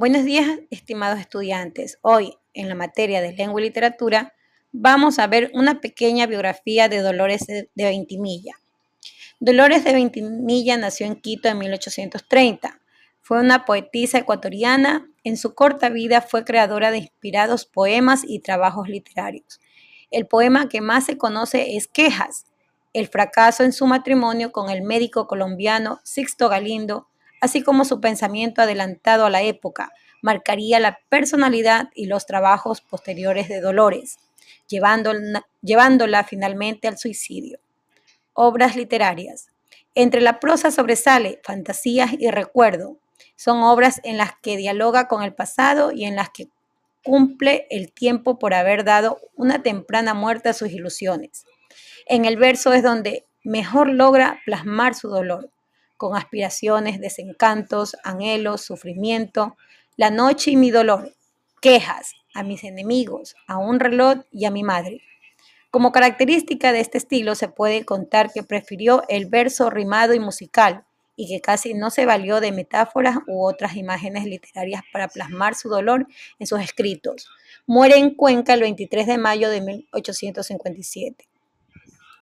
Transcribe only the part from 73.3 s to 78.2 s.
otras imágenes literarias para plasmar su dolor en sus escritos. Muere en